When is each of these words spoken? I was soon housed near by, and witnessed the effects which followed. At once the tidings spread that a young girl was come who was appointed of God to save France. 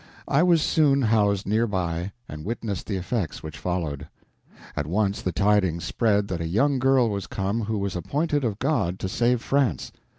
I 0.27 0.41
was 0.41 0.63
soon 0.63 1.03
housed 1.03 1.45
near 1.45 1.67
by, 1.67 2.11
and 2.27 2.43
witnessed 2.43 2.87
the 2.87 2.97
effects 2.97 3.43
which 3.43 3.59
followed. 3.59 4.07
At 4.75 4.87
once 4.87 5.21
the 5.21 5.31
tidings 5.31 5.83
spread 5.83 6.27
that 6.29 6.41
a 6.41 6.47
young 6.47 6.79
girl 6.79 7.07
was 7.07 7.27
come 7.27 7.65
who 7.65 7.77
was 7.77 7.95
appointed 7.95 8.43
of 8.43 8.57
God 8.57 8.97
to 8.97 9.07
save 9.07 9.43
France. 9.43 9.91